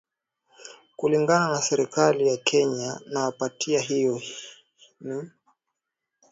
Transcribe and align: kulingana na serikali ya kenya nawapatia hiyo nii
kulingana 0.97 1.47
na 1.51 1.61
serikali 1.61 2.27
ya 2.27 2.37
kenya 2.37 3.01
nawapatia 3.11 3.79
hiyo 3.81 4.21
nii 5.01 5.29